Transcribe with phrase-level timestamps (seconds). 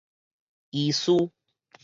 [0.71, 1.31] 醫師